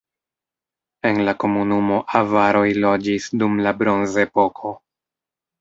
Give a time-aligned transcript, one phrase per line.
[1.09, 4.77] En la komunumo avaroj loĝis dum la bronzepoko.